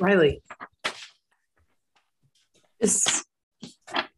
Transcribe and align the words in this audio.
Riley, 0.00 0.42
is 2.80 3.24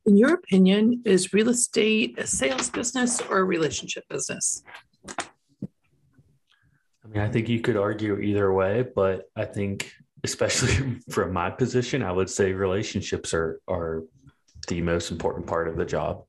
in 0.06 0.16
your 0.16 0.34
opinion, 0.34 1.02
is 1.04 1.32
real 1.32 1.48
estate 1.48 2.18
a 2.18 2.26
sales 2.26 2.70
business 2.70 3.20
or 3.20 3.38
a 3.38 3.44
relationship 3.44 4.04
business? 4.08 4.62
I 7.04 7.08
mean, 7.08 7.22
I 7.22 7.28
think 7.28 7.48
you 7.48 7.60
could 7.60 7.76
argue 7.76 8.18
either 8.18 8.52
way, 8.52 8.84
but 8.94 9.30
I 9.36 9.44
think, 9.44 9.92
especially 10.24 11.00
from 11.10 11.32
my 11.32 11.50
position, 11.50 12.02
I 12.02 12.12
would 12.12 12.30
say 12.30 12.52
relationships 12.52 13.34
are 13.34 13.60
are 13.68 14.04
the 14.68 14.80
most 14.80 15.10
important 15.10 15.46
part 15.46 15.68
of 15.68 15.76
the 15.76 15.84
job. 15.84 16.24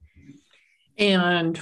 And 0.98 1.60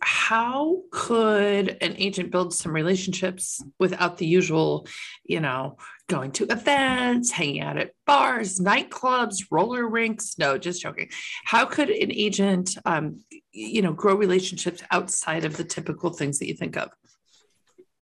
how 0.00 0.82
could 0.90 1.76
an 1.82 1.94
agent 1.98 2.30
build 2.30 2.54
some 2.54 2.72
relationships 2.72 3.62
without 3.78 4.16
the 4.16 4.26
usual, 4.26 4.86
you 5.24 5.40
know, 5.40 5.76
going 6.08 6.32
to 6.32 6.44
events, 6.44 7.30
hanging 7.30 7.60
out 7.60 7.76
at 7.76 7.92
bars, 8.06 8.58
nightclubs, 8.58 9.44
roller 9.50 9.86
rinks? 9.86 10.38
No, 10.38 10.56
just 10.56 10.80
joking. 10.80 11.10
How 11.44 11.66
could 11.66 11.90
an 11.90 12.12
agent, 12.12 12.76
um, 12.86 13.22
you 13.52 13.82
know, 13.82 13.92
grow 13.92 14.14
relationships 14.14 14.82
outside 14.90 15.44
of 15.44 15.56
the 15.56 15.64
typical 15.64 16.10
things 16.10 16.38
that 16.38 16.48
you 16.48 16.54
think 16.54 16.76
of? 16.76 16.90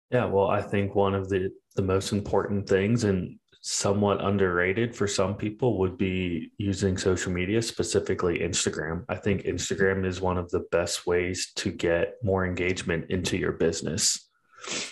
Yeah, 0.09 0.26
well, 0.26 0.48
I 0.48 0.62
think 0.62 0.95
one 0.95 1.16
of 1.16 1.30
the 1.30 1.52
the 1.76 1.81
most 1.81 2.12
important 2.12 2.67
things, 2.67 3.05
and 3.05 3.39
somewhat 3.62 4.24
underrated 4.24 4.96
for 4.96 5.08
some 5.08 5.36
people 5.36 5.78
would 5.78 5.98
be 5.98 6.52
using 6.58 6.98
social 6.98 7.32
media, 7.32 7.62
specifically 7.62 8.40
Instagram. 8.40 9.06
I 9.08 9.16
think 9.16 9.44
Instagram 9.44 10.06
is 10.06 10.20
one 10.20 10.40
of 10.40 10.50
the 10.50 10.66
best 10.72 11.06
ways 11.06 11.52
to 11.58 11.72
get 11.72 12.16
more 12.24 12.46
engagement 12.46 13.12
into 13.12 13.38
your 13.38 13.52
business. 13.54 14.28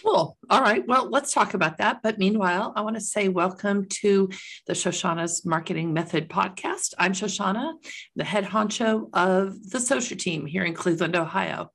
Cool. 0.03 0.37
All 0.49 0.61
right. 0.61 0.87
Well, 0.87 1.09
let's 1.09 1.31
talk 1.31 1.55
about 1.55 1.77
that. 1.77 2.01
But 2.03 2.19
meanwhile, 2.19 2.73
I 2.75 2.81
want 2.81 2.95
to 2.95 3.01
say 3.01 3.27
welcome 3.27 3.85
to 4.01 4.29
the 4.67 4.73
Shoshana's 4.73 5.45
Marketing 5.45 5.93
Method 5.93 6.29
podcast. 6.29 6.93
I'm 6.97 7.13
Shoshana, 7.13 7.73
the 8.15 8.23
head 8.23 8.45
honcho 8.45 9.09
of 9.13 9.69
the 9.69 9.79
social 9.79 10.17
team 10.17 10.45
here 10.45 10.63
in 10.63 10.73
Cleveland, 10.73 11.15
Ohio. 11.15 11.71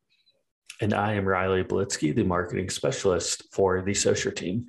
And 0.81 0.93
I 0.93 1.15
am 1.15 1.25
Riley 1.25 1.63
Blitzky, 1.63 2.15
the 2.15 2.25
marketing 2.25 2.69
specialist 2.69 3.45
for 3.53 3.83
the 3.83 3.95
social 3.95 4.33
team. 4.33 4.67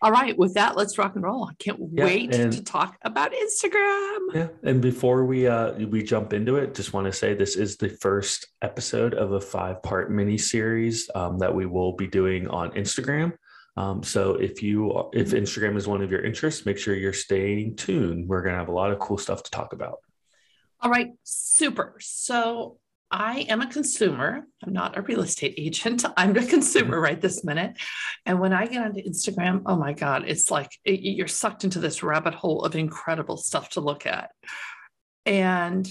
All 0.00 0.12
right, 0.12 0.36
with 0.38 0.54
that, 0.54 0.76
let's 0.76 0.96
rock 0.98 1.14
and 1.16 1.24
roll. 1.24 1.44
I 1.44 1.54
can't 1.58 1.80
yeah, 1.92 2.04
wait 2.04 2.32
to 2.32 2.62
talk 2.62 2.96
about 3.02 3.32
Instagram. 3.32 4.18
Yeah, 4.34 4.48
and 4.62 4.80
before 4.80 5.24
we 5.24 5.46
uh, 5.46 5.72
we 5.72 6.02
jump 6.02 6.32
into 6.32 6.56
it, 6.56 6.74
just 6.74 6.92
want 6.92 7.06
to 7.06 7.12
say 7.12 7.34
this 7.34 7.56
is 7.56 7.76
the 7.76 7.88
first 7.88 8.46
episode 8.62 9.14
of 9.14 9.32
a 9.32 9.40
five 9.40 9.82
part 9.82 10.10
mini 10.10 10.38
series 10.38 11.10
um, 11.14 11.38
that 11.38 11.54
we 11.54 11.66
will 11.66 11.94
be 11.94 12.06
doing 12.06 12.48
on 12.48 12.70
Instagram. 12.72 13.32
Um, 13.76 14.02
so 14.02 14.34
if 14.34 14.62
you 14.62 15.10
if 15.12 15.30
Instagram 15.30 15.76
is 15.76 15.86
one 15.86 16.02
of 16.02 16.10
your 16.10 16.24
interests, 16.24 16.64
make 16.64 16.78
sure 16.78 16.94
you're 16.94 17.12
staying 17.12 17.76
tuned. 17.76 18.28
We're 18.28 18.42
gonna 18.42 18.58
have 18.58 18.68
a 18.68 18.72
lot 18.72 18.92
of 18.92 18.98
cool 18.98 19.18
stuff 19.18 19.42
to 19.42 19.50
talk 19.50 19.72
about. 19.72 19.98
All 20.80 20.90
right, 20.90 21.10
super. 21.24 21.96
So 22.00 22.78
I 23.10 23.40
am 23.48 23.60
a 23.60 23.70
consumer. 23.70 24.46
I'm 24.64 24.72
not 24.72 24.98
a 24.98 25.02
real 25.02 25.20
estate 25.20 25.54
agent. 25.58 26.04
I'm 26.16 26.36
a 26.36 26.44
consumer 26.44 27.00
right 27.00 27.20
this 27.20 27.44
minute. 27.44 27.76
And 28.24 28.40
when 28.40 28.52
I 28.52 28.66
get 28.66 28.84
onto 28.84 29.02
Instagram, 29.02 29.62
oh 29.66 29.76
my 29.76 29.92
God, 29.92 30.24
it's 30.26 30.50
like 30.50 30.70
it, 30.84 31.00
you're 31.00 31.28
sucked 31.28 31.64
into 31.64 31.78
this 31.78 32.02
rabbit 32.02 32.34
hole 32.34 32.64
of 32.64 32.74
incredible 32.74 33.36
stuff 33.36 33.70
to 33.70 33.80
look 33.80 34.06
at. 34.06 34.30
And 35.24 35.88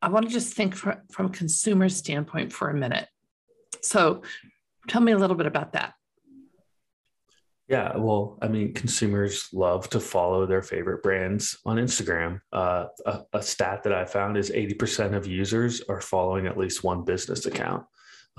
I 0.00 0.08
want 0.08 0.26
to 0.26 0.32
just 0.32 0.54
think 0.54 0.74
from, 0.74 0.98
from 1.10 1.26
a 1.26 1.30
consumer 1.30 1.88
standpoint 1.88 2.52
for 2.52 2.70
a 2.70 2.74
minute. 2.74 3.08
So 3.82 4.22
tell 4.88 5.00
me 5.00 5.12
a 5.12 5.18
little 5.18 5.36
bit 5.36 5.46
about 5.46 5.72
that. 5.72 5.94
Yeah, 7.68 7.98
well, 7.98 8.38
I 8.40 8.48
mean, 8.48 8.72
consumers 8.72 9.48
love 9.52 9.90
to 9.90 10.00
follow 10.00 10.46
their 10.46 10.62
favorite 10.62 11.02
brands 11.02 11.58
on 11.66 11.76
Instagram. 11.76 12.40
Uh, 12.50 12.86
a, 13.04 13.20
a, 13.34 13.42
stat 13.42 13.82
that 13.82 13.92
I 13.92 14.06
found 14.06 14.38
is 14.38 14.50
80% 14.50 15.14
of 15.14 15.26
users 15.26 15.82
are 15.82 16.00
following 16.00 16.46
at 16.46 16.56
least 16.56 16.82
one 16.82 17.04
business 17.04 17.44
account. 17.44 17.84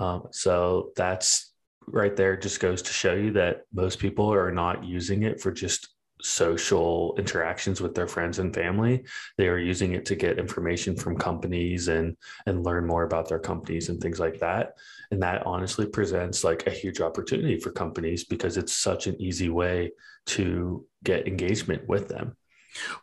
Um, 0.00 0.24
so 0.32 0.90
that's 0.96 1.52
right 1.86 2.16
there, 2.16 2.36
just 2.36 2.58
goes 2.58 2.82
to 2.82 2.92
show 2.92 3.14
you 3.14 3.30
that 3.32 3.62
most 3.72 4.00
people 4.00 4.32
are 4.32 4.50
not 4.50 4.84
using 4.84 5.22
it 5.22 5.40
for 5.40 5.52
just 5.52 5.88
social 6.22 7.14
interactions 7.18 7.80
with 7.80 7.94
their 7.94 8.06
friends 8.06 8.38
and 8.38 8.54
family. 8.54 9.04
They 9.38 9.48
are 9.48 9.58
using 9.58 9.92
it 9.92 10.04
to 10.06 10.14
get 10.14 10.38
information 10.38 10.96
from 10.96 11.16
companies 11.16 11.88
and 11.88 12.16
and 12.46 12.64
learn 12.64 12.86
more 12.86 13.04
about 13.04 13.28
their 13.28 13.38
companies 13.38 13.88
and 13.88 14.00
things 14.00 14.20
like 14.20 14.40
that. 14.40 14.74
And 15.10 15.22
that 15.22 15.46
honestly 15.46 15.86
presents 15.86 16.44
like 16.44 16.66
a 16.66 16.70
huge 16.70 17.00
opportunity 17.00 17.58
for 17.58 17.70
companies 17.70 18.24
because 18.24 18.56
it's 18.56 18.72
such 18.72 19.06
an 19.06 19.20
easy 19.20 19.48
way 19.48 19.92
to 20.26 20.86
get 21.02 21.26
engagement 21.26 21.88
with 21.88 22.08
them. 22.08 22.36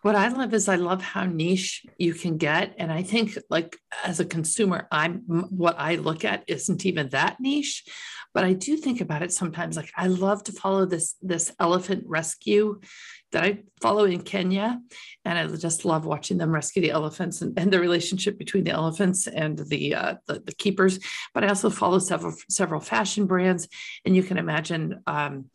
What 0.01 0.15
I 0.15 0.29
love 0.29 0.53
is 0.53 0.69
I 0.69 0.75
love 0.75 1.01
how 1.01 1.25
niche 1.25 1.85
you 1.97 2.13
can 2.13 2.37
get. 2.37 2.75
And 2.77 2.91
I 2.91 3.03
think, 3.03 3.37
like, 3.49 3.77
as 4.03 4.19
a 4.19 4.25
consumer, 4.25 4.87
I'm 4.91 5.23
what 5.49 5.75
I 5.77 5.95
look 5.95 6.23
at 6.23 6.43
isn't 6.47 6.85
even 6.85 7.09
that 7.09 7.39
niche. 7.39 7.83
But 8.37 8.45
I 8.45 8.53
do 8.53 8.77
think 8.77 9.01
about 9.01 9.23
it 9.23 9.33
sometimes. 9.33 9.75
Like, 9.75 9.91
I 9.97 10.05
love 10.05 10.43
to 10.43 10.51
follow 10.51 10.85
this 10.85 11.15
this 11.23 11.51
elephant 11.59 12.03
rescue 12.05 12.79
that 13.31 13.43
I 13.43 13.63
follow 13.81 14.05
in 14.05 14.21
Kenya. 14.21 14.79
And 15.25 15.39
I 15.39 15.47
just 15.55 15.85
love 15.85 16.05
watching 16.05 16.37
them 16.37 16.53
rescue 16.53 16.83
the 16.83 16.91
elephants 16.91 17.41
and, 17.41 17.57
and 17.57 17.73
the 17.73 17.79
relationship 17.79 18.37
between 18.37 18.63
the 18.63 18.73
elephants 18.73 19.25
and 19.25 19.57
the, 19.57 19.95
uh, 19.95 20.15
the, 20.27 20.39
the 20.41 20.53
keepers. 20.53 20.99
But 21.33 21.45
I 21.45 21.47
also 21.47 21.71
follow 21.71 21.97
several 21.97 22.35
several 22.47 22.79
fashion 22.79 23.25
brands, 23.25 23.67
and 24.05 24.15
you 24.15 24.21
can 24.21 24.37
imagine 24.37 25.01
um, 25.07 25.45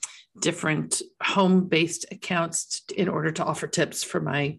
different 0.40 1.02
home 1.22 1.68
based 1.68 2.06
accounts 2.10 2.82
in 2.96 3.08
order 3.08 3.30
to 3.30 3.44
offer 3.44 3.68
tips 3.68 4.02
for 4.02 4.20
my 4.20 4.58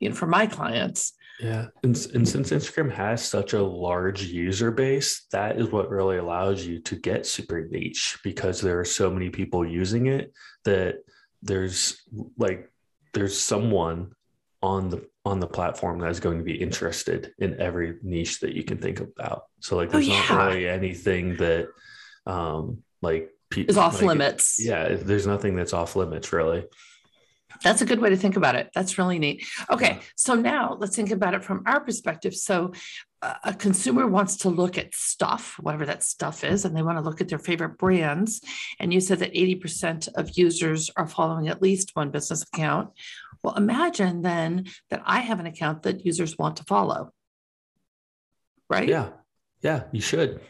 you 0.00 0.08
know 0.08 0.16
for 0.16 0.26
my 0.26 0.48
clients. 0.48 1.12
Yeah. 1.42 1.66
And, 1.82 1.96
and 2.14 2.28
since 2.28 2.50
Instagram 2.50 2.92
has 2.92 3.22
such 3.24 3.52
a 3.52 3.62
large 3.62 4.22
user 4.22 4.70
base, 4.70 5.26
that 5.32 5.58
is 5.58 5.70
what 5.70 5.90
really 5.90 6.18
allows 6.18 6.64
you 6.64 6.78
to 6.82 6.94
get 6.94 7.26
super 7.26 7.66
niche 7.68 8.18
because 8.22 8.60
there 8.60 8.78
are 8.78 8.84
so 8.84 9.10
many 9.10 9.28
people 9.28 9.66
using 9.66 10.06
it 10.06 10.32
that 10.64 10.98
there's 11.42 12.00
like 12.38 12.70
there's 13.12 13.36
someone 13.36 14.12
on 14.62 14.88
the 14.88 15.04
on 15.24 15.40
the 15.40 15.46
platform 15.48 15.98
that's 15.98 16.20
going 16.20 16.38
to 16.38 16.44
be 16.44 16.54
interested 16.54 17.32
in 17.38 17.60
every 17.60 17.96
niche 18.02 18.38
that 18.40 18.54
you 18.54 18.62
can 18.62 18.78
think 18.78 19.00
about. 19.00 19.46
So 19.58 19.76
like 19.76 19.88
oh, 19.88 19.92
there's 19.94 20.08
oh, 20.08 20.12
yeah. 20.12 20.26
not 20.30 20.46
really 20.46 20.68
anything 20.68 21.36
that 21.38 21.66
um 22.24 22.84
like 23.00 23.30
people 23.50 23.72
is 23.72 23.78
off 23.78 23.94
like, 23.94 24.04
limits. 24.04 24.64
Yeah, 24.64 24.94
there's 24.94 25.26
nothing 25.26 25.56
that's 25.56 25.72
off 25.72 25.96
limits 25.96 26.32
really. 26.32 26.66
That's 27.62 27.82
a 27.82 27.86
good 27.86 28.00
way 28.00 28.10
to 28.10 28.16
think 28.16 28.36
about 28.36 28.54
it. 28.56 28.70
That's 28.74 28.98
really 28.98 29.18
neat. 29.18 29.44
Okay, 29.70 30.00
so 30.16 30.34
now 30.34 30.76
let's 30.78 30.96
think 30.96 31.10
about 31.10 31.34
it 31.34 31.44
from 31.44 31.62
our 31.66 31.80
perspective. 31.80 32.34
So, 32.34 32.72
uh, 33.22 33.34
a 33.44 33.54
consumer 33.54 34.06
wants 34.06 34.38
to 34.38 34.48
look 34.48 34.76
at 34.76 34.94
stuff, 34.94 35.56
whatever 35.60 35.86
that 35.86 36.02
stuff 36.02 36.42
is, 36.42 36.64
and 36.64 36.76
they 36.76 36.82
want 36.82 36.98
to 36.98 37.04
look 37.04 37.20
at 37.20 37.28
their 37.28 37.38
favorite 37.38 37.78
brands. 37.78 38.40
And 38.80 38.92
you 38.92 39.00
said 39.00 39.20
that 39.20 39.32
80% 39.32 40.08
of 40.16 40.36
users 40.36 40.90
are 40.96 41.06
following 41.06 41.48
at 41.48 41.62
least 41.62 41.90
one 41.94 42.10
business 42.10 42.42
account. 42.42 42.90
Well, 43.42 43.54
imagine 43.54 44.22
then 44.22 44.66
that 44.90 45.02
I 45.04 45.20
have 45.20 45.40
an 45.40 45.46
account 45.46 45.84
that 45.84 46.04
users 46.04 46.36
want 46.36 46.56
to 46.56 46.64
follow. 46.64 47.12
Right? 48.68 48.88
Yeah. 48.88 49.10
Yeah, 49.62 49.84
you 49.92 50.00
should. 50.00 50.40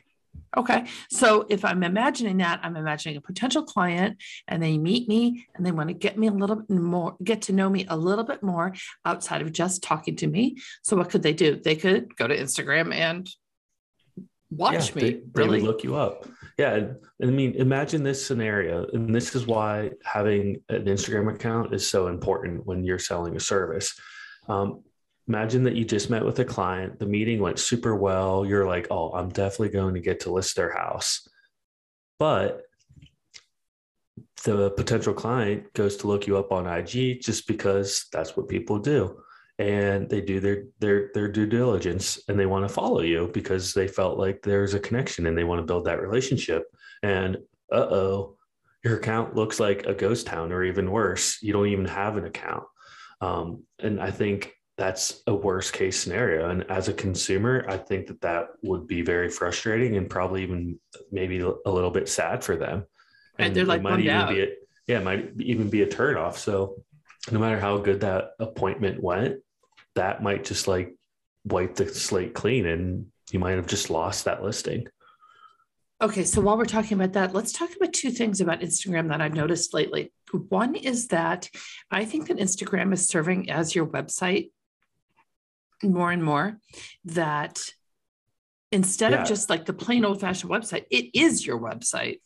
Okay. 0.57 0.85
So 1.11 1.47
if 1.49 1.65
I'm 1.65 1.83
imagining 1.83 2.37
that, 2.39 2.61
I'm 2.63 2.77
imagining 2.77 3.17
a 3.17 3.23
potential 3.23 3.63
client 3.63 4.19
and 4.47 4.63
they 4.63 4.77
meet 4.77 5.09
me 5.09 5.47
and 5.55 5.65
they 5.65 5.73
want 5.73 5.89
to 5.89 5.95
get 5.95 6.19
me 6.19 6.27
a 6.27 6.33
little 6.33 6.57
bit 6.57 6.71
more, 6.71 7.17
get 7.25 7.43
to 7.43 7.53
know 7.53 7.71
me 7.71 7.87
a 7.89 7.97
little 7.97 8.25
bit 8.25 8.43
more 8.43 8.75
outside 9.05 9.41
of 9.41 9.51
just 9.53 9.83
talking 9.83 10.17
to 10.17 10.27
me. 10.27 10.59
So 10.83 10.97
what 10.97 11.09
could 11.09 11.23
they 11.23 11.33
do? 11.33 11.57
They 11.57 11.77
could 11.77 12.15
go 12.17 12.27
to 12.27 12.37
Instagram 12.37 12.95
and 12.95 13.29
watch 14.51 14.91
yeah, 14.91 14.95
me. 15.03 15.23
They, 15.35 15.47
they 15.47 15.61
look 15.61 15.85
you 15.85 15.97
up. 15.97 16.27
Yeah. 16.59 16.89
I 17.23 17.27
mean, 17.27 17.55
imagine 17.55 18.03
this 18.03 18.25
scenario. 18.25 18.87
And 18.93 19.15
this 19.15 19.35
is 19.35 19.47
why 19.47 19.93
having 20.05 20.61
an 20.69 20.85
Instagram 20.85 21.35
account 21.35 21.73
is 21.73 21.89
so 21.89 22.09
important 22.09 22.67
when 22.67 22.85
you're 22.85 22.99
selling 22.99 23.37
a 23.37 23.41
service. 23.41 23.99
Um, 24.49 24.83
imagine 25.29 25.63
that 25.63 25.77
you 25.77 25.85
just 25.85 26.11
met 26.11 26.25
with 26.25 26.39
a 26.39 26.45
client 26.45 26.99
the 26.99 27.07
meeting 27.07 27.41
went 27.41 27.59
super 27.59 27.95
well 27.95 28.45
you're 28.45 28.67
like 28.67 28.89
oh 28.91 29.13
i'm 29.13 29.29
definitely 29.29 29.69
going 29.69 29.95
to 29.95 30.01
get 30.01 30.21
to 30.21 30.33
list 30.33 30.57
their 30.57 30.73
house. 30.73 31.29
But 32.19 32.63
the 34.45 34.71
potential 34.71 35.15
client 35.15 35.73
goes 35.73 35.97
to 35.99 36.07
look 36.07 36.27
you 36.27 36.37
up 36.37 36.53
on 36.53 36.67
ig 36.67 37.21
just 37.21 37.47
because 37.47 38.07
that's 38.13 38.37
what 38.37 38.49
people 38.49 38.79
do. 38.79 39.21
And 39.59 40.09
they 40.09 40.21
do 40.21 40.41
their 40.41 40.65
their 40.79 41.11
their 41.15 41.29
due 41.29 41.47
diligence 41.47 42.21
and 42.29 42.39
they 42.39 42.47
want 42.47 42.67
to 42.67 42.73
follow 42.73 43.01
you 43.01 43.31
because 43.33 43.75
they 43.75 43.87
felt 43.87 44.19
like 44.19 44.43
there's 44.43 44.75
a 44.75 44.81
connection 44.81 45.27
and 45.27 45.37
they 45.37 45.45
want 45.45 45.61
to 45.61 45.67
build 45.67 45.85
that 45.85 46.01
relationship. 46.01 46.65
And 47.03 47.39
uh-oh 47.73 48.37
your 48.85 48.97
account 48.97 49.37
looks 49.37 49.61
like 49.61 49.87
a 49.87 49.95
ghost 49.95 50.27
town 50.27 50.53
or 50.53 50.65
even 50.65 50.91
worse. 50.91 51.41
You 51.43 51.53
don't 51.53 51.69
even 51.69 51.85
have 51.85 52.17
an 52.17 52.25
account. 52.25 52.65
Um, 53.21 53.65
and 53.79 54.01
i 54.01 54.11
think 54.11 54.53
that's 54.79 55.23
a 55.27 55.35
worst 55.35 55.73
case 55.73 56.01
scenario. 56.01 56.49
And 56.49 56.69
as 56.71 56.89
a 56.89 56.95
consumer, 56.95 57.65
I 57.69 57.77
think 57.77 58.07
that 58.07 58.21
that 58.23 58.49
would 58.63 58.87
be 58.87 59.03
very 59.03 59.29
frustrating 59.29 59.97
and 59.97 60.09
probably 60.09 60.43
even 60.43 60.79
maybe 61.11 61.41
a 61.41 61.71
little 61.71 61.91
bit 61.91 62.09
sad 62.09 62.43
for 62.43 62.57
them. 62.57 62.85
And, 63.39 63.55
they're 63.55 63.65
like, 63.65 63.83
might 63.83 64.01
even 64.01 64.29
be 64.29 64.43
a, 64.43 64.49
yeah, 64.87 65.01
might 65.01 65.33
even 65.39 65.69
be 65.69 65.83
a 65.83 65.87
turnoff. 65.87 66.37
So 66.37 66.83
no 67.31 67.39
matter 67.39 67.61
how 67.61 67.79
good 67.79 68.01
that 68.01 68.31
appointment 68.41 69.03
went, 69.03 69.41
that 69.95 70.23
might 70.23 70.45
just 70.45 70.67
like 70.69 70.95
wipe 71.45 71.75
the 71.75 71.89
slate 71.89 72.35
clean 72.35 72.67
and 72.67 73.07
you 73.31 73.39
might 73.39 73.53
have 73.53 73.67
just 73.67 73.91
lost 73.91 74.25
that 74.25 74.43
listing. 74.43 74.87
Okay, 76.01 76.25
so 76.25 76.41
while 76.41 76.59
we're 76.59 76.65
talking 76.65 76.99
about 76.99 77.13
that, 77.13 77.33
let's 77.33 77.53
talk 77.53 77.71
about 77.77 77.93
two 77.93 78.11
things 78.11 78.41
about 78.41 78.61
Instagram 78.61 79.09
that 79.09 79.21
I've 79.21 79.35
noticed 79.35 79.73
lately. 79.73 80.13
One 80.49 80.75
is 80.75 81.09
that 81.09 81.49
I 81.93 82.05
think 82.05 82.27
that 82.27 82.39
Instagram 82.39 82.93
is 82.93 83.07
serving 83.07 83.51
as 83.51 83.75
your 83.75 83.87
website 83.87 84.51
more 85.83 86.11
and 86.11 86.23
more, 86.23 86.59
that 87.05 87.63
instead 88.71 89.13
yeah. 89.13 89.23
of 89.23 89.29
just 89.29 89.51
like 89.51 89.67
the 89.67 89.73
plain 89.73 90.05
old 90.05 90.21
fashioned 90.21 90.51
website, 90.51 90.85
it 90.91 91.11
is 91.15 91.47
your 91.47 91.59
website. 91.59 92.21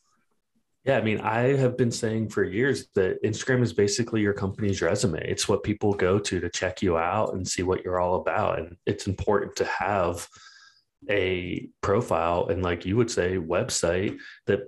Yeah, 0.85 0.99
I 0.99 1.03
mean, 1.03 1.20
I 1.20 1.56
have 1.56 1.76
been 1.76 1.91
saying 1.91 2.29
for 2.29 2.44
years 2.44 2.87
that 2.94 3.20
Instagram 3.25 3.61
is 3.62 3.73
basically 3.73 4.20
your 4.20 4.32
company's 4.32 4.81
resume. 4.81 5.20
It's 5.20 5.49
what 5.49 5.64
people 5.64 5.93
go 5.93 6.20
to 6.20 6.38
to 6.38 6.49
check 6.49 6.81
you 6.81 6.97
out 6.97 7.35
and 7.35 7.47
see 7.47 7.64
what 7.64 7.85
you're 7.85 7.99
all 7.99 8.20
about. 8.20 8.61
And 8.61 8.76
it's 8.87 9.08
important 9.08 9.56
to 9.56 9.64
have 9.64 10.29
a 11.11 11.69
profile 11.81 12.47
and, 12.49 12.62
like 12.62 12.87
you 12.87 12.97
would 12.97 13.11
say, 13.11 13.37
website 13.37 14.17
that 14.47 14.61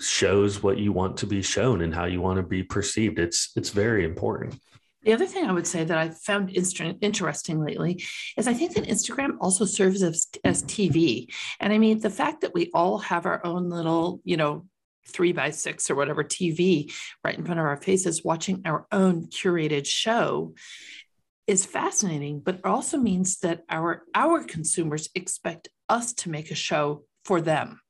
shows 0.00 0.62
what 0.62 0.78
you 0.78 0.92
want 0.92 1.18
to 1.18 1.26
be 1.26 1.42
shown 1.42 1.82
and 1.82 1.94
how 1.94 2.06
you 2.06 2.22
want 2.22 2.38
to 2.38 2.42
be 2.42 2.62
perceived. 2.62 3.18
It's 3.18 3.52
it's 3.54 3.70
very 3.70 4.04
important. 4.04 4.58
The 5.04 5.12
other 5.12 5.26
thing 5.26 5.44
I 5.44 5.52
would 5.52 5.66
say 5.66 5.84
that 5.84 5.98
I 5.98 6.10
found 6.10 6.50
interesting 6.54 7.64
lately 7.64 8.02
is 8.36 8.48
I 8.48 8.54
think 8.54 8.74
that 8.74 8.84
Instagram 8.84 9.36
also 9.40 9.64
serves 9.64 10.02
as, 10.02 10.26
as 10.44 10.62
TV. 10.64 11.32
And 11.60 11.72
I 11.72 11.78
mean, 11.78 12.00
the 12.00 12.10
fact 12.10 12.40
that 12.40 12.54
we 12.54 12.70
all 12.72 12.98
have 12.98 13.26
our 13.26 13.44
own 13.44 13.68
little, 13.68 14.20
you 14.24 14.36
know, 14.36 14.66
three 15.06 15.32
by 15.32 15.50
six 15.50 15.90
or 15.90 15.94
whatever 15.94 16.24
TV 16.24 16.92
right 17.22 17.36
in 17.36 17.44
front 17.44 17.60
of 17.60 17.66
our 17.66 17.76
faces, 17.76 18.24
watching 18.24 18.62
our 18.64 18.86
own 18.90 19.26
curated 19.26 19.86
show 19.86 20.54
is 21.46 21.66
fascinating, 21.66 22.40
but 22.40 22.64
also 22.64 22.96
means 22.96 23.38
that 23.40 23.62
our 23.68 24.02
our 24.14 24.42
consumers 24.44 25.10
expect 25.14 25.68
us 25.88 26.14
to 26.14 26.30
make 26.30 26.50
a 26.50 26.54
show 26.54 27.04
for 27.24 27.42
them. 27.42 27.80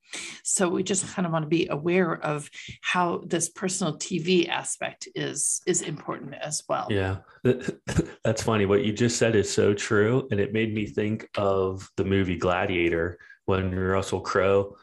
So 0.42 0.68
we 0.68 0.82
just 0.82 1.06
kind 1.08 1.26
of 1.26 1.32
want 1.32 1.44
to 1.44 1.48
be 1.48 1.68
aware 1.68 2.14
of 2.14 2.50
how 2.80 3.22
this 3.24 3.48
personal 3.48 3.96
TV 3.96 4.48
aspect 4.48 5.08
is 5.14 5.60
is 5.66 5.82
important 5.82 6.34
as 6.34 6.62
well. 6.68 6.86
Yeah. 6.90 7.18
That's 8.24 8.42
funny. 8.42 8.66
What 8.66 8.84
you 8.84 8.92
just 8.92 9.18
said 9.18 9.36
is 9.36 9.52
so 9.52 9.74
true. 9.74 10.28
And 10.30 10.40
it 10.40 10.52
made 10.52 10.74
me 10.74 10.86
think 10.86 11.28
of 11.36 11.88
the 11.96 12.04
movie 12.04 12.36
Gladiator 12.36 13.18
when 13.46 13.74
Russell 13.74 14.20
Crowe 14.20 14.76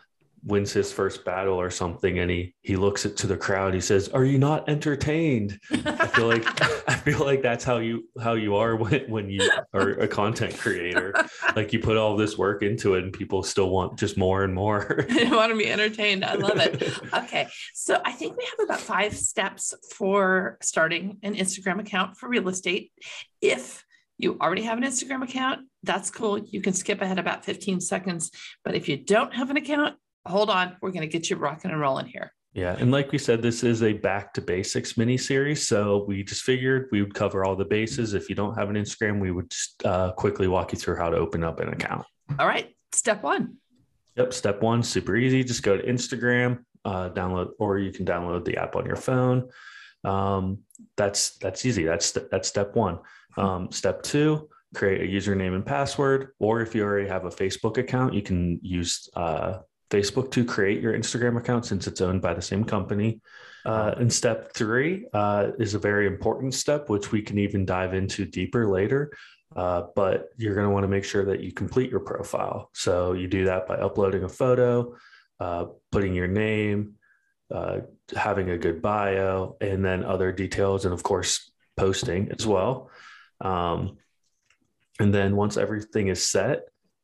wins 0.43 0.73
his 0.73 0.91
first 0.91 1.23
battle 1.23 1.59
or 1.59 1.69
something 1.69 2.19
and 2.19 2.31
he 2.31 2.53
he 2.61 2.75
looks 2.75 3.05
it 3.05 3.15
to 3.17 3.27
the 3.27 3.37
crowd 3.37 3.73
he 3.73 3.81
says 3.81 4.09
are 4.09 4.25
you 4.25 4.37
not 4.37 4.67
entertained? 4.67 5.59
I 5.71 6.07
feel 6.07 6.27
like 6.27 6.45
i 6.89 6.95
feel 6.95 7.19
like 7.19 7.41
that's 7.41 7.63
how 7.63 7.77
you 7.77 8.07
how 8.19 8.33
you 8.33 8.55
are 8.55 8.75
when, 8.75 9.09
when 9.09 9.29
you 9.29 9.49
are 9.73 9.91
a 9.91 10.07
content 10.07 10.57
creator. 10.57 11.13
Like 11.55 11.73
you 11.73 11.79
put 11.79 11.97
all 11.97 12.15
this 12.15 12.37
work 12.37 12.63
into 12.63 12.95
it 12.95 13.03
and 13.03 13.13
people 13.13 13.43
still 13.43 13.69
want 13.69 13.99
just 13.99 14.17
more 14.17 14.43
and 14.43 14.53
more. 14.53 15.05
They 15.21 15.29
want 15.29 15.51
to 15.51 15.57
be 15.57 15.69
entertained. 15.69 16.25
I 16.25 16.33
love 16.35 16.57
it. 16.57 16.81
Okay. 17.13 17.47
So 17.73 18.01
i 18.05 18.11
think 18.11 18.37
we 18.37 18.45
have 18.45 18.65
about 18.65 18.79
five 18.79 19.15
steps 19.15 19.73
for 19.95 20.57
starting 20.61 21.17
an 21.23 21.35
instagram 21.35 21.79
account 21.79 22.17
for 22.17 22.29
real 22.29 22.47
estate. 22.49 22.91
If 23.41 23.83
you 24.21 24.37
already 24.39 24.61
have 24.63 24.77
an 24.77 24.83
Instagram 24.83 25.23
account, 25.23 25.61
that's 25.83 26.11
cool. 26.11 26.37
You 26.37 26.61
can 26.61 26.73
skip 26.73 27.01
ahead 27.01 27.19
about 27.19 27.43
15 27.43 27.81
seconds. 27.81 28.31
But 28.63 28.75
if 28.75 28.87
you 28.87 28.97
don't 28.97 29.33
have 29.33 29.49
an 29.49 29.57
account, 29.57 29.95
hold 30.25 30.49
on, 30.49 30.77
we're 30.81 30.91
going 30.91 31.01
to 31.01 31.07
get 31.07 31.29
you 31.29 31.35
rocking 31.35 31.71
and 31.71 31.79
rolling 31.79 32.07
here. 32.07 32.33
Yeah. 32.53 32.75
And 32.77 32.91
like 32.91 33.11
we 33.11 33.17
said, 33.17 33.41
this 33.41 33.63
is 33.63 33.81
a 33.81 33.93
back 33.93 34.33
to 34.33 34.41
basics 34.41 34.97
mini 34.97 35.17
series. 35.17 35.65
So 35.67 36.03
we 36.05 36.21
just 36.21 36.43
figured 36.43 36.89
we 36.91 37.01
would 37.01 37.13
cover 37.13 37.45
all 37.45 37.55
the 37.55 37.65
bases. 37.65 38.13
If 38.13 38.27
you 38.27 38.35
don't 38.35 38.55
have 38.55 38.69
an 38.69 38.75
Instagram, 38.75 39.21
we 39.21 39.31
would 39.31 39.49
just 39.49 39.85
uh, 39.85 40.11
quickly 40.11 40.49
walk 40.49 40.73
you 40.73 40.77
through 40.77 40.97
how 40.97 41.09
to 41.09 41.17
open 41.17 41.43
up 41.43 41.61
an 41.61 41.69
account. 41.69 42.05
All 42.39 42.47
right. 42.47 42.75
Step 42.91 43.23
one. 43.23 43.55
Yep. 44.17 44.33
Step 44.33 44.61
one, 44.61 44.83
super 44.83 45.15
easy. 45.15 45.45
Just 45.45 45.63
go 45.63 45.77
to 45.77 45.83
Instagram, 45.83 46.65
uh, 46.83 47.09
download, 47.11 47.51
or 47.57 47.79
you 47.79 47.93
can 47.93 48.05
download 48.05 48.43
the 48.43 48.57
app 48.57 48.75
on 48.75 48.85
your 48.85 48.97
phone. 48.97 49.49
Um, 50.03 50.59
that's 50.97 51.37
that's 51.37 51.65
easy. 51.65 51.83
That's 51.83 52.11
that's 52.11 52.49
step 52.49 52.75
one. 52.75 52.99
Um, 53.37 53.71
step 53.71 54.01
two, 54.03 54.49
create 54.75 55.01
a 55.01 55.05
username 55.05 55.55
and 55.55 55.65
password. 55.65 56.29
Or 56.39 56.59
if 56.59 56.75
you 56.75 56.83
already 56.83 57.07
have 57.07 57.23
a 57.23 57.29
Facebook 57.29 57.77
account, 57.77 58.13
you 58.13 58.21
can 58.21 58.59
use 58.61 59.09
uh, 59.15 59.59
Facebook 59.91 60.31
to 60.31 60.45
create 60.45 60.81
your 60.81 60.93
Instagram 60.97 61.37
account 61.37 61.65
since 61.65 61.85
it's 61.85 62.01
owned 62.01 62.21
by 62.21 62.33
the 62.33 62.41
same 62.41 62.63
company. 62.63 63.21
Uh, 63.65 63.93
and 63.97 64.11
step 64.11 64.53
three 64.53 65.05
uh, 65.13 65.51
is 65.59 65.75
a 65.75 65.79
very 65.79 66.07
important 66.07 66.53
step, 66.53 66.89
which 66.89 67.11
we 67.11 67.21
can 67.21 67.37
even 67.37 67.65
dive 67.65 67.93
into 67.93 68.25
deeper 68.25 68.67
later. 68.67 69.11
Uh, 69.55 69.83
but 69.95 70.29
you're 70.37 70.55
going 70.55 70.65
to 70.65 70.73
want 70.73 70.83
to 70.83 70.87
make 70.87 71.03
sure 71.03 71.25
that 71.25 71.41
you 71.41 71.51
complete 71.51 71.91
your 71.91 71.99
profile. 71.99 72.69
So 72.73 73.13
you 73.13 73.27
do 73.27 73.45
that 73.45 73.67
by 73.67 73.75
uploading 73.75 74.23
a 74.23 74.29
photo, 74.29 74.95
uh, 75.39 75.65
putting 75.91 76.15
your 76.15 76.27
name, 76.27 76.93
uh, 77.53 77.79
having 78.15 78.49
a 78.49 78.57
good 78.57 78.81
bio, 78.81 79.57
and 79.59 79.83
then 79.83 80.05
other 80.05 80.31
details, 80.31 80.85
and 80.85 80.93
of 80.93 81.03
course, 81.03 81.51
posting 81.75 82.31
as 82.31 82.47
well. 82.47 82.89
Um, 83.41 83.97
and 84.99 85.13
then 85.13 85.35
once 85.35 85.57
everything 85.57 86.07
is 86.07 86.25
set, 86.25 86.61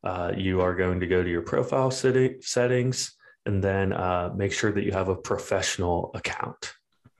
uh, 0.07 0.31
you 0.38 0.62
are 0.62 0.74
going 0.74 1.01
to 1.01 1.06
go 1.06 1.21
to 1.21 1.30
your 1.30 1.42
profile 1.42 1.92
settings 1.92 3.13
and 3.45 3.62
then 3.62 3.92
uh, 3.92 4.31
make 4.33 4.54
sure 4.54 4.71
that 4.71 4.86
you 4.86 4.94
have 4.94 5.09
a 5.09 5.15
professional 5.15 6.12
account. 6.15 6.74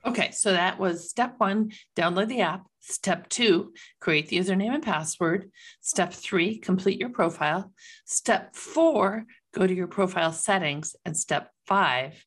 Okay, 0.06 0.30
so 0.30 0.52
that 0.52 0.78
was 0.78 1.10
step 1.10 1.34
one 1.36 1.70
download 1.94 2.28
the 2.28 2.40
app. 2.40 2.66
Step 2.80 3.28
two, 3.28 3.74
create 4.00 4.28
the 4.28 4.38
username 4.38 4.72
and 4.72 4.82
password. 4.82 5.50
Step 5.82 6.14
three, 6.14 6.56
complete 6.56 6.98
your 6.98 7.10
profile. 7.10 7.70
Step 8.06 8.56
four, 8.56 9.26
go 9.52 9.66
to 9.66 9.74
your 9.74 9.88
profile 9.88 10.32
settings. 10.32 10.96
And 11.04 11.14
step 11.14 11.50
five, 11.66 12.24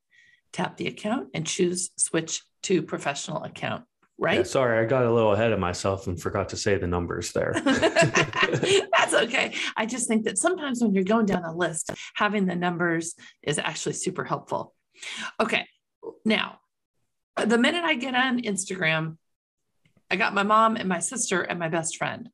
tap 0.54 0.78
the 0.78 0.86
account 0.86 1.30
and 1.34 1.48
choose 1.48 1.90
switch 1.98 2.44
to 2.64 2.84
professional 2.84 3.44
account 3.44 3.86
right? 4.22 4.38
Yeah, 4.38 4.44
sorry, 4.44 4.80
I 4.80 4.88
got 4.88 5.04
a 5.04 5.12
little 5.12 5.34
ahead 5.34 5.52
of 5.52 5.60
myself 5.60 6.06
and 6.06 6.22
forgot 6.22 6.50
to 6.50 6.58
say 6.58 6.78
the 6.78 6.86
numbers 6.86 7.32
there. 7.32 7.54
That's 7.66 9.14
okay. 9.14 9.56
I 9.76 9.88
just 9.88 10.08
think 10.08 10.26
that 10.26 10.38
sometimes 10.38 10.82
when 10.82 10.94
you're 10.94 11.04
going 11.04 11.26
down 11.26 11.44
a 11.44 11.54
list, 11.54 11.90
having 12.14 12.46
the 12.46 12.56
numbers 12.56 13.16
is 13.42 13.58
actually 13.58 13.94
super 13.94 14.24
helpful. 14.24 14.76
Okay, 15.40 15.66
now, 16.24 16.60
the 17.44 17.58
minute 17.58 17.84
I 17.84 17.96
get 17.96 18.14
on 18.14 18.42
Instagram, 18.42 19.18
I 20.12 20.18
got 20.18 20.36
my 20.36 20.44
mom 20.44 20.76
and 20.76 20.88
my 20.88 21.00
sister 21.00 21.42
and 21.42 21.58
my 21.58 21.70
best 21.70 21.98
friend. 21.98 22.30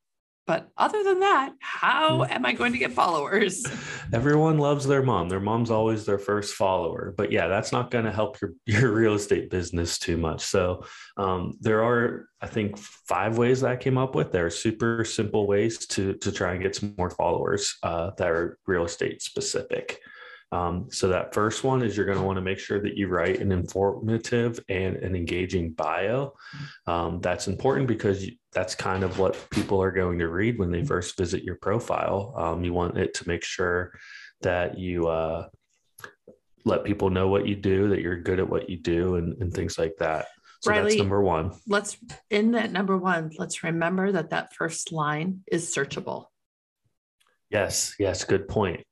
But 0.47 0.69
other 0.77 1.03
than 1.03 1.19
that, 1.19 1.53
how 1.59 2.23
hmm. 2.23 2.31
am 2.31 2.45
I 2.45 2.53
going 2.53 2.71
to 2.71 2.79
get 2.79 2.93
followers? 2.93 3.65
Everyone 4.13 4.57
loves 4.57 4.87
their 4.87 5.03
mom. 5.03 5.27
Their 5.27 5.41
mom's 5.41 5.69
always 5.69 6.05
their 6.05 6.17
first 6.17 6.55
follower. 6.55 7.13
But 7.17 7.33
yeah, 7.33 7.47
that's 7.47 7.73
not 7.73 7.91
going 7.91 8.05
to 8.05 8.11
help 8.13 8.39
your, 8.41 8.53
your 8.65 8.93
real 8.93 9.15
estate 9.15 9.49
business 9.49 9.99
too 9.99 10.15
much. 10.15 10.41
So 10.41 10.85
um, 11.17 11.57
there 11.59 11.83
are, 11.83 12.29
I 12.41 12.47
think, 12.47 12.77
five 12.77 13.37
ways 13.37 13.61
that 13.61 13.71
I 13.71 13.75
came 13.75 13.97
up 13.97 14.15
with. 14.15 14.31
There 14.31 14.45
are 14.45 14.49
super 14.49 15.03
simple 15.03 15.47
ways 15.47 15.85
to, 15.87 16.13
to 16.13 16.31
try 16.31 16.53
and 16.53 16.63
get 16.63 16.75
some 16.75 16.95
more 16.97 17.09
followers 17.09 17.75
uh, 17.83 18.11
that 18.17 18.29
are 18.29 18.57
real 18.65 18.85
estate 18.85 19.21
specific. 19.21 19.99
Um, 20.51 20.87
so 20.89 21.09
that 21.09 21.33
first 21.33 21.63
one 21.63 21.81
is 21.81 21.97
you're 21.97 22.05
going 22.05 22.17
to 22.17 22.23
want 22.23 22.37
to 22.37 22.41
make 22.41 22.59
sure 22.59 22.81
that 22.81 22.95
you 22.95 23.09
write 23.09 23.41
an 23.41 23.51
informative 23.51 24.59
and 24.69 24.95
an 24.97 25.15
engaging 25.15 25.71
bio. 25.71 26.33
Um, 26.85 27.19
that's 27.19 27.47
important 27.47 27.87
because 27.87 28.25
you, 28.25 28.33
that's 28.53 28.73
kind 28.73 29.03
of 29.03 29.19
what 29.19 29.37
people 29.49 29.81
are 29.81 29.91
going 29.91 30.19
to 30.19 30.29
read 30.29 30.57
when 30.57 30.71
they 30.71 30.83
first 30.83 31.17
visit 31.17 31.43
your 31.43 31.55
profile. 31.55 32.33
Um, 32.37 32.63
you 32.63 32.73
want 32.73 32.97
it 32.97 33.13
to 33.15 33.27
make 33.27 33.43
sure 33.43 33.91
that 34.41 34.77
you 34.77 35.07
uh, 35.09 35.47
let 36.63 36.85
people 36.85 37.09
know 37.09 37.27
what 37.27 37.45
you 37.45 37.55
do, 37.55 37.89
that 37.89 38.01
you're 38.01 38.21
good 38.21 38.39
at 38.39 38.49
what 38.49 38.69
you 38.69 38.77
do, 38.77 39.15
and, 39.15 39.41
and 39.41 39.53
things 39.53 39.77
like 39.77 39.95
that. 39.99 40.27
So 40.61 40.71
Riley, 40.71 40.91
that's 40.91 40.97
number 40.97 41.21
one. 41.21 41.51
Let's 41.67 41.97
in 42.29 42.51
that 42.51 42.71
number 42.71 42.97
one. 42.97 43.31
Let's 43.37 43.63
remember 43.63 44.13
that 44.13 44.31
that 44.31 44.55
first 44.55 44.91
line 44.91 45.41
is 45.51 45.73
searchable. 45.75 46.25
Yes. 47.49 47.95
Yes. 47.99 48.23
Good 48.23 48.47
point. 48.47 48.86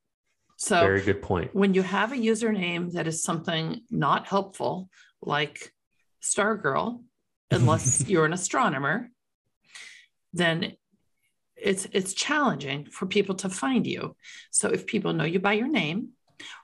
So, 0.56 0.80
very 0.80 1.02
good 1.02 1.22
point. 1.22 1.54
When 1.54 1.74
you 1.74 1.82
have 1.82 2.12
a 2.12 2.16
username 2.16 2.92
that 2.92 3.06
is 3.06 3.22
something 3.22 3.82
not 3.90 4.26
helpful, 4.26 4.88
like 5.20 5.72
Stargirl, 6.22 7.02
unless 7.50 8.08
you're 8.08 8.24
an 8.24 8.32
astronomer, 8.32 9.10
then 10.32 10.72
it's 11.56 11.86
it's 11.92 12.14
challenging 12.14 12.86
for 12.86 13.06
people 13.06 13.34
to 13.36 13.48
find 13.48 13.86
you. 13.86 14.16
So 14.50 14.68
if 14.68 14.86
people 14.86 15.12
know 15.12 15.24
you 15.24 15.40
by 15.40 15.54
your 15.54 15.68
name, 15.68 16.10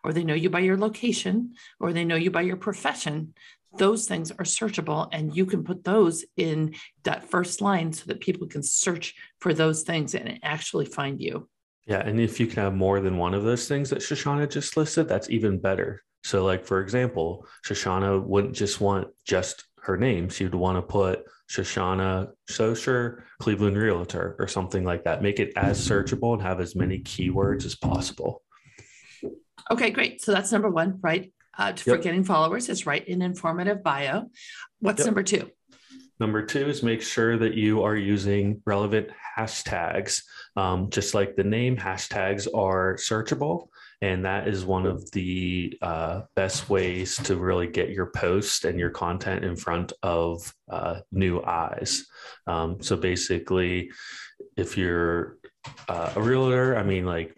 or 0.05 0.13
they 0.13 0.25
know 0.25 0.35
you 0.35 0.51
by 0.51 0.61
your 0.61 0.77
location, 0.77 1.55
or 1.81 1.93
they 1.93 2.05
know 2.05 2.17
you 2.17 2.31
by 2.31 2.43
your 2.43 2.57
profession, 2.57 3.35
those 3.79 4.07
things 4.07 4.31
are 4.31 4.45
searchable 4.45 5.09
and 5.13 5.35
you 5.35 5.47
can 5.47 5.65
put 5.65 5.85
those 5.85 6.25
in 6.37 6.75
that 7.05 7.31
first 7.31 7.61
line 7.61 7.93
so 7.93 8.05
that 8.07 8.21
people 8.21 8.47
can 8.47 8.63
search 8.63 9.15
for 9.41 9.55
those 9.55 9.83
things 9.83 10.15
and 10.15 10.39
actually 10.43 10.85
find 10.85 11.21
you. 11.21 11.49
Yeah, 11.87 11.99
and 11.99 12.21
if 12.21 12.39
you 12.39 12.47
can 12.47 12.63
have 12.63 12.75
more 12.75 13.01
than 13.01 13.17
one 13.17 13.35
of 13.35 13.43
those 13.43 13.67
things 13.67 13.91
that 13.91 13.99
Shoshana 13.99 14.49
just 14.49 14.77
listed, 14.77 15.09
that's 15.09 15.31
even 15.31 15.59
better. 15.59 16.03
So, 16.23 16.45
like 16.45 16.65
for 16.65 16.81
example, 16.81 17.47
Shoshana 17.67 18.23
wouldn't 18.23 18.55
just 18.55 18.81
want 18.81 19.09
just 19.25 19.65
her 19.83 19.97
name; 19.97 20.29
she'd 20.29 20.55
want 20.55 20.79
to 20.79 20.83
put 20.83 21.25
Shoshana 21.51 22.31
Socher, 22.49 23.23
Cleveland 23.41 23.77
Realtor, 23.77 24.37
or 24.39 24.47
something 24.47 24.85
like 24.85 25.05
that. 25.05 25.23
Make 25.23 25.41
it 25.41 25.53
as 25.57 25.77
searchable 25.87 26.35
and 26.35 26.43
have 26.43 26.61
as 26.61 26.77
many 26.77 27.01
keywords 27.01 27.65
as 27.65 27.75
possible. 27.75 28.43
Okay, 29.71 29.91
great. 29.91 30.21
So 30.23 30.33
that's 30.33 30.53
number 30.53 30.71
one, 30.71 31.01
right? 31.03 31.33
Uh, 31.59 31.75
for 31.75 31.91
Yep. 31.91 32.03
getting 32.03 32.25
followers 32.25 32.69
is 32.69 32.87
write 32.87 33.09
an 33.09 33.23
informative 33.23 33.83
bio. 33.83 34.31
What's 34.79 35.01
Yep. 35.01 35.07
number 35.07 35.23
two? 35.23 35.51
Number 36.21 36.47
two 36.47 36.67
is 36.69 36.83
make 36.83 37.03
sure 37.03 37.37
that 37.37 37.55
you 37.55 37.83
are 37.83 37.97
using 37.97 38.63
relevant 38.65 39.09
hashtags. 39.37 40.23
Um, 40.57 40.91
just 40.91 41.15
like 41.15 41.35
the 41.35 41.45
name, 41.45 41.77
hashtags 41.77 42.47
are 42.55 42.97
searchable. 42.97 43.69
And 44.03 44.25
that 44.25 44.49
is 44.49 44.65
one 44.65 44.85
of 44.85 45.09
the 45.13 45.79
uh, 45.81 46.23
best 46.35 46.69
ways 46.69 47.17
to 47.19 47.37
really 47.37 47.69
get 47.69 47.91
your 47.91 48.07
post 48.07 48.65
and 48.65 48.79
your 48.79 48.91
content 48.91 49.45
in 49.45 49.55
front 49.55 49.93
of 50.03 50.53
uh, 50.69 51.01
new 51.13 51.41
eyes. 51.43 52.05
Um, 52.47 52.83
so 52.83 52.97
basically, 52.97 53.93
if 54.57 54.77
you're 54.77 55.39
uh, 55.89 56.13
a 56.17 56.21
realtor, 56.21 56.77
I 56.77 56.83
mean, 56.83 57.07
like 57.07 57.37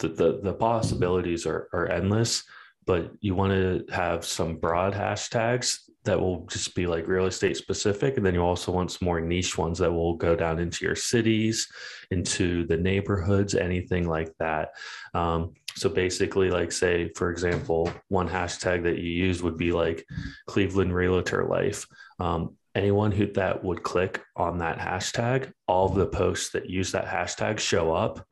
the, 0.00 0.08
the, 0.08 0.40
the 0.42 0.52
possibilities 0.52 1.46
are, 1.46 1.68
are 1.72 1.88
endless, 1.88 2.42
but 2.86 3.12
you 3.20 3.34
want 3.34 3.52
to 3.52 3.84
have 3.92 4.24
some 4.24 4.56
broad 4.56 4.92
hashtags 4.92 5.78
that 6.04 6.20
will 6.20 6.46
just 6.46 6.74
be 6.74 6.86
like 6.86 7.06
real 7.06 7.26
estate 7.26 7.56
specific. 7.56 8.16
And 8.16 8.26
then 8.26 8.34
you 8.34 8.42
also 8.42 8.72
want 8.72 8.90
some 8.90 9.06
more 9.06 9.20
niche 9.20 9.56
ones 9.56 9.78
that 9.78 9.92
will 9.92 10.16
go 10.16 10.34
down 10.34 10.58
into 10.58 10.84
your 10.84 10.96
cities, 10.96 11.70
into 12.10 12.66
the 12.66 12.76
neighborhoods, 12.76 13.54
anything 13.54 14.08
like 14.08 14.32
that. 14.38 14.70
Um, 15.14 15.54
so 15.74 15.88
basically, 15.88 16.50
like, 16.50 16.72
say, 16.72 17.10
for 17.14 17.30
example, 17.30 17.90
one 18.08 18.28
hashtag 18.28 18.82
that 18.82 18.98
you 18.98 19.10
use 19.10 19.42
would 19.42 19.56
be 19.56 19.72
like 19.72 20.04
Cleveland 20.46 20.94
Realtor 20.94 21.44
Life. 21.44 21.86
Um, 22.18 22.56
anyone 22.74 23.12
who 23.12 23.26
that 23.32 23.62
would 23.62 23.82
click 23.82 24.22
on 24.36 24.58
that 24.58 24.78
hashtag, 24.78 25.52
all 25.68 25.88
the 25.88 26.06
posts 26.06 26.50
that 26.50 26.68
use 26.68 26.92
that 26.92 27.06
hashtag 27.06 27.58
show 27.58 27.94
up. 27.94 28.26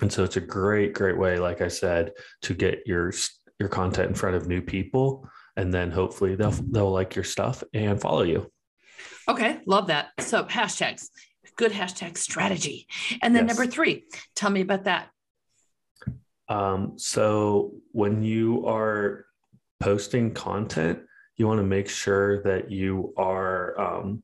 And 0.00 0.12
so 0.12 0.22
it's 0.22 0.36
a 0.36 0.40
great, 0.40 0.92
great 0.92 1.18
way, 1.18 1.38
like 1.38 1.60
I 1.60 1.68
said, 1.68 2.12
to 2.42 2.54
get 2.54 2.86
your 2.86 3.12
your 3.58 3.68
content 3.68 4.08
in 4.08 4.14
front 4.14 4.36
of 4.36 4.46
new 4.46 4.62
people 4.62 5.28
and 5.58 5.74
then 5.74 5.90
hopefully 5.90 6.36
they'll 6.36 6.52
they'll 6.70 6.90
like 6.92 7.16
your 7.16 7.24
stuff 7.24 7.64
and 7.74 8.00
follow 8.00 8.22
you. 8.22 8.50
Okay, 9.28 9.58
love 9.66 9.88
that. 9.88 10.10
So 10.20 10.44
hashtags, 10.44 11.08
good 11.56 11.72
hashtag 11.72 12.16
strategy. 12.16 12.86
And 13.20 13.34
then 13.34 13.46
Yes. 13.46 13.56
number 13.56 13.70
three, 13.70 14.04
tell 14.34 14.50
me 14.50 14.60
about 14.62 14.84
that. 14.84 15.10
Um, 16.48 16.94
so 16.96 17.74
when 17.92 18.22
you 18.22 18.66
are 18.66 19.26
posting 19.80 20.32
content, 20.32 21.00
you 21.36 21.46
want 21.46 21.58
to 21.58 21.64
make 21.66 21.88
sure 21.88 22.42
that 22.44 22.70
you 22.70 23.12
are 23.16 23.78
um, 23.78 24.22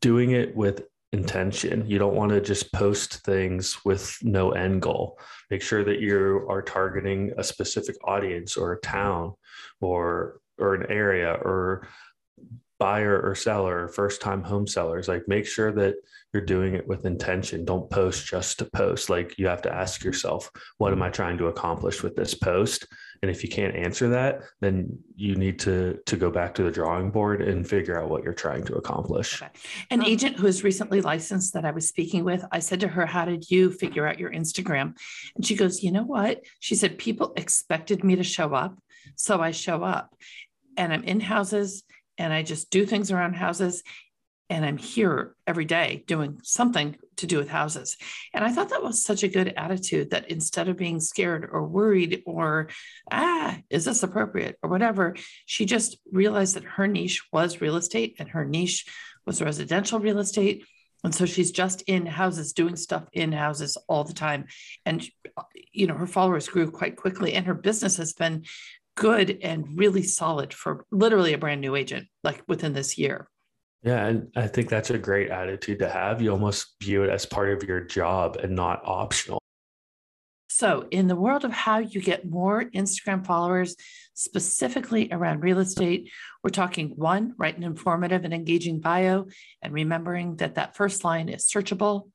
doing 0.00 0.30
it 0.30 0.56
with 0.56 0.84
intention. 1.12 1.86
You 1.86 1.98
don't 1.98 2.14
want 2.14 2.30
to 2.32 2.40
just 2.40 2.72
post 2.72 3.24
things 3.24 3.84
with 3.84 4.16
no 4.22 4.52
end 4.52 4.82
goal. 4.82 5.18
Make 5.50 5.62
sure 5.62 5.84
that 5.84 6.00
you 6.00 6.46
are 6.48 6.62
targeting 6.62 7.32
a 7.38 7.44
specific 7.44 7.96
audience 8.04 8.56
or 8.56 8.72
a 8.72 8.80
town 8.80 9.34
or 9.80 10.40
or 10.58 10.74
an 10.74 10.90
area 10.90 11.32
or 11.42 11.86
buyer 12.78 13.20
or 13.20 13.34
seller, 13.34 13.84
or 13.84 13.88
first 13.88 14.20
time 14.20 14.42
home 14.42 14.66
sellers. 14.66 15.08
Like 15.08 15.26
make 15.26 15.46
sure 15.46 15.72
that 15.72 15.94
you're 16.32 16.44
doing 16.44 16.74
it 16.74 16.86
with 16.86 17.06
intention. 17.06 17.64
Don't 17.64 17.90
post 17.90 18.26
just 18.26 18.58
to 18.58 18.66
post. 18.66 19.10
Like 19.10 19.38
you 19.38 19.48
have 19.48 19.62
to 19.62 19.74
ask 19.74 20.04
yourself, 20.04 20.50
what 20.76 20.92
am 20.92 21.02
I 21.02 21.10
trying 21.10 21.38
to 21.38 21.46
accomplish 21.46 22.02
with 22.02 22.14
this 22.16 22.34
post? 22.34 22.86
And 23.22 23.30
if 23.30 23.42
you 23.42 23.48
can't 23.48 23.74
answer 23.74 24.10
that, 24.10 24.42
then 24.60 24.98
you 25.16 25.34
need 25.34 25.58
to 25.60 25.98
to 26.06 26.16
go 26.16 26.30
back 26.30 26.54
to 26.54 26.62
the 26.62 26.70
drawing 26.70 27.10
board 27.10 27.42
and 27.42 27.68
figure 27.68 28.00
out 28.00 28.10
what 28.10 28.22
you're 28.22 28.32
trying 28.32 28.64
to 28.64 28.74
accomplish. 28.74 29.42
Okay. 29.42 29.50
An 29.90 30.04
agent 30.04 30.36
who 30.36 30.46
is 30.46 30.62
recently 30.62 31.00
licensed 31.00 31.54
that 31.54 31.64
I 31.64 31.72
was 31.72 31.88
speaking 31.88 32.24
with, 32.24 32.44
I 32.52 32.60
said 32.60 32.80
to 32.80 32.88
her, 32.88 33.06
How 33.06 33.24
did 33.24 33.50
you 33.50 33.70
figure 33.70 34.06
out 34.06 34.18
your 34.18 34.30
Instagram? 34.30 34.94
And 35.34 35.44
she 35.44 35.56
goes, 35.56 35.82
You 35.82 35.92
know 35.92 36.04
what? 36.04 36.44
She 36.60 36.74
said, 36.74 36.98
People 36.98 37.32
expected 37.36 38.04
me 38.04 38.16
to 38.16 38.24
show 38.24 38.54
up. 38.54 38.78
So 39.16 39.40
I 39.40 39.50
show 39.50 39.82
up 39.82 40.14
and 40.76 40.92
I'm 40.92 41.04
in 41.04 41.20
houses 41.20 41.82
and 42.18 42.32
I 42.32 42.42
just 42.42 42.70
do 42.70 42.84
things 42.84 43.10
around 43.10 43.34
houses. 43.34 43.82
And 44.50 44.64
I'm 44.64 44.78
here 44.78 45.36
every 45.46 45.66
day 45.66 46.04
doing 46.06 46.40
something 46.42 46.96
to 47.18 47.26
do 47.26 47.36
with 47.36 47.50
houses. 47.50 47.98
And 48.32 48.42
I 48.42 48.50
thought 48.50 48.70
that 48.70 48.82
was 48.82 49.04
such 49.04 49.22
a 49.22 49.28
good 49.28 49.52
attitude 49.56 50.10
that 50.10 50.30
instead 50.30 50.68
of 50.68 50.78
being 50.78 51.00
scared 51.00 51.48
or 51.52 51.66
worried 51.66 52.22
or, 52.24 52.68
ah, 53.12 53.58
is 53.68 53.84
this 53.84 54.02
appropriate 54.02 54.56
or 54.62 54.70
whatever, 54.70 55.16
she 55.44 55.66
just 55.66 55.98
realized 56.10 56.56
that 56.56 56.64
her 56.64 56.86
niche 56.86 57.22
was 57.30 57.60
real 57.60 57.76
estate 57.76 58.16
and 58.18 58.30
her 58.30 58.46
niche 58.46 58.86
was 59.26 59.42
residential 59.42 60.00
real 60.00 60.18
estate. 60.18 60.64
And 61.04 61.14
so 61.14 61.26
she's 61.26 61.52
just 61.52 61.82
in 61.82 62.06
houses, 62.06 62.54
doing 62.54 62.74
stuff 62.74 63.04
in 63.12 63.32
houses 63.32 63.76
all 63.86 64.02
the 64.02 64.14
time. 64.14 64.46
And, 64.86 65.06
you 65.72 65.86
know, 65.86 65.94
her 65.94 66.06
followers 66.06 66.48
grew 66.48 66.70
quite 66.70 66.96
quickly 66.96 67.34
and 67.34 67.46
her 67.46 67.54
business 67.54 67.98
has 67.98 68.14
been 68.14 68.44
good 68.98 69.38
and 69.42 69.64
really 69.78 70.02
solid 70.02 70.52
for 70.52 70.84
literally 70.90 71.32
a 71.32 71.38
brand 71.38 71.60
new 71.60 71.76
agent, 71.76 72.08
like 72.24 72.42
within 72.48 72.72
this 72.72 72.98
year. 72.98 73.28
Yeah, 73.82 74.06
and 74.06 74.32
I 74.34 74.48
think 74.48 74.68
that's 74.68 74.90
a 74.90 74.98
great 74.98 75.30
attitude 75.30 75.78
to 75.78 75.88
have. 75.88 76.20
You 76.20 76.32
almost 76.32 76.74
view 76.82 77.04
it 77.04 77.10
as 77.10 77.24
part 77.24 77.50
of 77.50 77.62
your 77.62 77.80
job 77.80 78.36
and 78.36 78.56
not 78.56 78.82
optional. 78.84 79.38
So, 80.50 80.88
in 80.90 81.06
the 81.06 81.14
world 81.14 81.44
of 81.44 81.52
how 81.52 81.78
you 81.78 82.00
get 82.00 82.28
more 82.28 82.64
Instagram 82.64 83.24
followers, 83.24 83.76
specifically 84.14 85.08
around 85.12 85.44
real 85.44 85.60
estate, 85.60 86.10
we're 86.42 86.50
talking 86.50 86.94
one, 86.96 87.34
write 87.38 87.56
an 87.56 87.62
informative 87.62 88.24
and 88.24 88.34
engaging 88.34 88.80
bio, 88.80 89.26
and 89.62 89.72
remembering 89.72 90.36
that 90.36 90.56
that 90.56 90.74
first 90.74 91.04
line 91.04 91.28
is 91.28 91.46
searchable. 91.46 92.10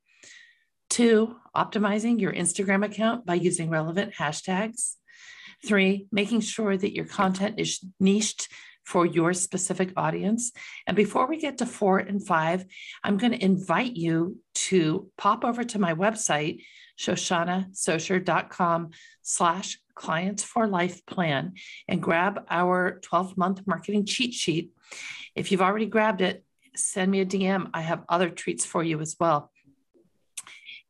Two, 0.90 1.38
optimizing 1.56 2.20
your 2.20 2.34
Instagram 2.34 2.84
account 2.84 3.26
by 3.26 3.36
using 3.36 3.70
relevant 3.70 4.14
hashtags. 4.14 4.96
Three, 5.66 6.08
making 6.12 6.42
sure 6.42 6.76
that 6.76 6.94
your 6.94 7.06
content 7.06 7.60
is 7.60 7.80
niched 8.00 8.50
for 8.86 9.06
your 9.06 9.34
specific 9.34 9.94
audience. 9.96 10.52
And 10.88 10.96
before 10.96 11.28
we 11.28 11.38
get 11.38 11.60
to 11.60 11.66
four 11.66 12.00
and 12.00 12.26
five, 12.26 12.66
I'm 13.04 13.18
going 13.18 13.32
to 13.32 13.44
invite 13.44 13.96
you 13.96 14.40
to 14.56 15.10
pop 15.18 15.46
over 15.46 15.64
to 15.64 15.80
my 15.80 15.94
website, 15.94 16.62
shoshanasocher.com 17.00 18.90
slash 19.22 19.80
clients 19.96 20.44
for 20.44 20.68
life 20.68 21.06
plan 21.06 21.54
and 21.88 22.02
grab 22.02 22.46
our 22.50 23.00
12 23.02 23.38
month 23.38 23.62
marketing 23.66 24.06
cheat 24.06 24.34
sheet. 24.34 24.72
If 25.36 25.52
you've 25.52 25.62
already 25.62 25.86
grabbed 25.86 26.22
it, 26.22 26.44
send 26.76 27.12
me 27.12 27.22
a 27.22 27.26
DM. 27.26 27.70
I 27.74 27.82
have 27.82 28.04
other 28.10 28.30
treats 28.30 28.66
for 28.66 28.84
you 28.84 29.00
as 29.00 29.16
well. 29.20 29.52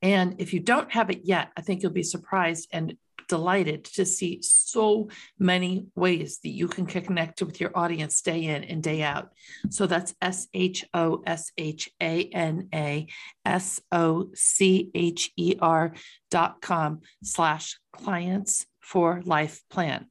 And 0.02 0.36
if 0.40 0.54
you 0.54 0.60
don't 0.60 0.92
have 0.92 1.10
it 1.10 1.22
yet, 1.24 1.52
I 1.56 1.62
think 1.62 1.82
you'll 1.82 1.92
be 1.92 2.04
surprised 2.04 2.68
and 2.74 2.98
delighted 3.34 3.84
to 3.84 4.06
see 4.06 4.40
so 4.44 5.10
many 5.40 5.88
ways 5.96 6.38
that 6.44 6.50
you 6.50 6.68
can 6.68 6.86
connect 6.86 7.42
with 7.42 7.60
your 7.60 7.72
audience 7.74 8.22
day 8.22 8.44
in 8.44 8.64
and 8.64 8.84
day 8.84 9.02
out. 9.02 9.30
So 9.72 9.88
that's 9.88 10.14
S 10.22 10.48
H 10.54 10.86
O 10.94 11.24
S 11.26 11.52
H 11.58 11.90
A 12.00 12.26
N 12.26 12.70
A 12.72 13.08
S 13.44 13.82
O 13.92 14.30
C 14.36 14.92
H 14.94 15.32
E 15.36 15.56
R 15.60 15.96
dot 16.30 16.62
com 16.62 17.02
slash 17.24 17.80
clients 17.92 18.68
for 18.80 19.24
life 19.26 19.64
plan. 19.68 20.06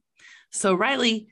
So, 0.51 0.73
Riley, 0.73 1.29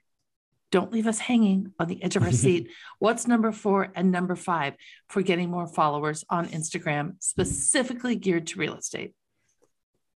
don't 0.72 0.94
leave 0.94 1.08
us 1.08 1.20
hanging 1.20 1.74
on 1.78 1.90
the 1.90 2.02
edge 2.02 2.16
of 2.16 2.24
our 2.24 2.32
seat. 2.44 2.70
What's 3.00 3.28
number 3.28 3.52
four 3.52 3.92
and 3.96 4.14
number 4.14 4.38
five 4.38 4.76
for 5.10 5.22
getting 5.22 5.50
more 5.50 5.68
followers 5.68 6.24
on 6.30 6.48
Instagram, 6.48 7.16
specifically 7.20 8.16
geared 8.16 8.48
to 8.48 8.60
real 8.60 8.76
estate? 8.76 9.14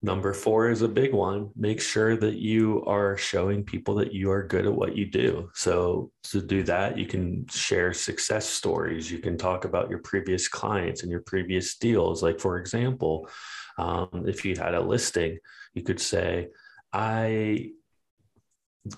Number 0.04 0.34
four 0.34 0.68
is 0.68 0.82
a 0.82 0.88
big 0.88 1.14
one. 1.14 1.48
Make 1.56 1.80
sure 1.80 2.14
that 2.14 2.34
you 2.34 2.84
are 2.84 3.16
showing 3.16 3.64
people 3.64 3.94
that 3.94 4.12
you 4.12 4.30
are 4.30 4.46
good 4.46 4.66
at 4.66 4.74
what 4.74 4.94
you 4.94 5.06
do. 5.06 5.50
So, 5.54 6.10
to 6.24 6.42
do 6.42 6.62
that, 6.64 6.98
you 6.98 7.06
can 7.06 7.46
share 7.48 7.94
success 7.94 8.46
stories. 8.46 9.10
You 9.10 9.18
can 9.18 9.38
talk 9.38 9.64
about 9.64 9.88
your 9.88 10.00
previous 10.00 10.46
clients 10.46 11.00
and 11.02 11.10
your 11.10 11.22
previous 11.22 11.78
deals. 11.78 12.22
Like, 12.22 12.38
for 12.38 12.58
example, 12.58 13.30
um, 13.78 14.24
if 14.26 14.44
you 14.44 14.54
had 14.56 14.74
a 14.74 14.80
listing, 14.80 15.38
you 15.72 15.82
could 15.82 16.00
say, 16.00 16.48
I 16.92 17.70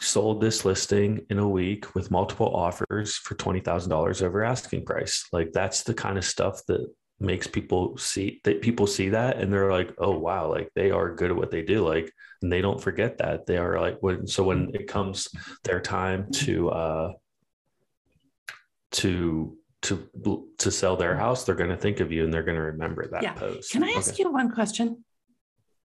sold 0.01 0.41
this 0.41 0.65
listing 0.65 1.25
in 1.31 1.39
a 1.39 1.49
week 1.49 1.95
with 1.95 2.11
multiple 2.11 2.53
offers 2.53 3.15
for 3.15 3.37
$20,000 3.37 4.23
over 4.23 4.43
asking 4.43 4.85
price. 4.85 5.25
Like, 5.31 5.53
that's 5.53 5.85
the 5.85 5.95
kind 5.95 6.19
of 6.19 6.25
stuff 6.25 6.63
that 6.67 6.93
makes 7.19 7.47
people 7.47 7.97
see 7.97 8.41
that 8.45 8.61
people 8.61 8.87
see 8.87 9.09
that 9.09 9.39
and 9.39 9.51
they're 9.53 9.73
like 9.73 9.91
oh 9.99 10.17
wow 10.19 10.51
like 10.51 10.69
they 10.75 10.91
are 10.91 11.15
good 11.15 11.31
at 11.31 11.37
what 11.37 11.51
they 11.51 11.63
do 11.63 11.87
like 11.87 12.13
and 12.43 12.53
they 12.53 12.61
don't 12.61 12.81
forget 12.83 13.17
that 13.17 13.47
they 13.47 13.57
are 13.57 13.81
like 13.81 13.97
when 14.03 14.27
so 14.27 14.43
when 14.45 14.71
it 14.75 14.87
comes 14.87 15.29
their 15.65 15.81
time 15.81 16.31
to 16.31 16.69
uh 16.71 17.13
to 18.93 19.57
to 19.83 20.09
to 20.59 20.71
sell 20.71 20.97
their 20.97 21.17
house 21.17 21.45
they're 21.45 21.55
going 21.55 21.71
to 21.71 21.77
think 21.77 22.01
of 22.01 22.13
you 22.13 22.25
and 22.25 22.33
they're 22.33 22.43
going 22.43 22.57
to 22.57 22.63
remember 22.63 23.07
that 23.09 23.23
Yeah. 23.23 23.33
post 23.33 23.73
Can 23.73 23.83
I 23.83 23.95
ask 23.97 24.13
Okay. 24.13 24.23
you 24.23 24.31
one 24.33 24.51
question? 24.51 25.05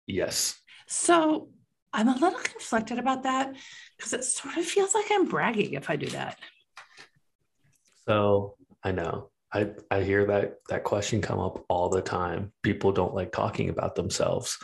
yes 0.07 0.59
So, 0.87 1.49
I'm 1.93 2.07
a 2.07 2.15
little 2.15 2.39
conflicted 2.39 2.99
about 2.99 3.23
that 3.23 3.53
because 3.97 4.13
it 4.13 4.23
sort 4.23 4.57
of 4.57 4.65
feels 4.65 4.95
like 4.95 5.05
I'm 5.11 5.27
bragging 5.27 5.73
if 5.73 5.89
I 5.89 5.97
do 5.97 6.07
that. 6.11 6.39
So 8.07 8.55
I 8.83 8.91
know. 8.91 9.29
I, 9.53 9.71
I 9.89 10.01
hear 10.01 10.25
that 10.27 10.57
that 10.69 10.83
question 10.83 11.21
come 11.21 11.39
up 11.39 11.65
all 11.69 11.89
the 11.89 12.01
time. 12.01 12.53
People 12.63 12.91
don't 12.91 13.15
like 13.15 13.31
talking 13.31 13.69
about 13.69 13.95
themselves. 13.95 14.57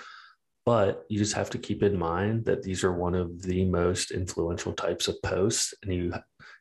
But 0.66 1.06
you 1.08 1.18
just 1.18 1.36
have 1.36 1.50
to 1.52 1.58
keep 1.58 1.82
in 1.82 1.98
mind 1.98 2.44
that 2.46 2.62
these 2.62 2.84
are 2.84 2.92
one 2.92 3.16
of 3.16 3.42
the 3.42 3.64
most 3.64 4.12
influential 4.12 4.74
types 4.74 5.08
of 5.08 5.22
posts. 5.22 5.74
And 5.82 5.94
you 5.94 6.14